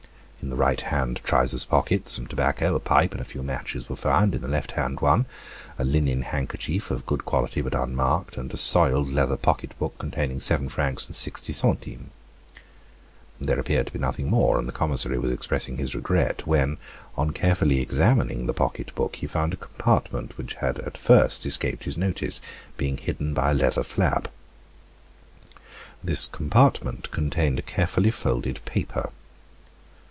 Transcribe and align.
In 0.41 0.49
the 0.49 0.55
right 0.55 0.81
hand 0.81 1.21
trousers 1.23 1.65
pocket 1.65 2.09
some 2.09 2.25
tobacco, 2.25 2.73
a 2.73 2.79
pipe, 2.79 3.11
and 3.11 3.21
a 3.21 3.23
few 3.23 3.43
matches 3.43 3.87
were 3.87 3.95
found; 3.95 4.33
in 4.33 4.41
the 4.41 4.47
left 4.47 4.71
hand 4.71 4.99
one, 4.99 5.27
a 5.77 5.83
linen 5.85 6.23
handkerchief 6.23 6.89
of 6.89 7.05
good 7.05 7.25
quality, 7.25 7.61
but 7.61 7.75
unmarked, 7.75 8.37
and 8.37 8.51
a 8.51 8.57
soiled 8.57 9.11
leather 9.11 9.37
pocket 9.37 9.77
book, 9.77 9.93
containing 9.99 10.39
seven 10.39 10.67
francs 10.67 11.05
and 11.05 11.15
sixty 11.15 11.53
centimes. 11.53 12.09
There 13.39 13.59
appeared 13.59 13.85
to 13.87 13.93
be 13.93 13.99
nothing 13.99 14.31
more, 14.31 14.57
and 14.57 14.67
the 14.67 14.71
commissary 14.73 15.19
was 15.19 15.31
expressing 15.31 15.77
his 15.77 15.93
regret, 15.93 16.47
when, 16.47 16.77
on 17.15 17.29
carefully 17.31 17.79
examining 17.79 18.47
the 18.47 18.53
pocket 18.55 18.95
book 18.95 19.17
he 19.17 19.27
found 19.27 19.53
a 19.53 19.57
compartment 19.57 20.39
which 20.39 20.55
had 20.55 20.79
at 20.79 20.97
first 20.97 21.45
escaped 21.45 21.83
his 21.83 21.99
notice, 21.99 22.41
being 22.77 22.97
hidden 22.97 23.35
by 23.35 23.51
a 23.51 23.53
leather 23.53 23.83
flap. 23.83 24.27
This 26.03 26.25
compartment 26.25 27.11
contained 27.11 27.59
a 27.59 27.61
carefully 27.61 28.09
folded 28.09 28.59
paper. 28.65 29.11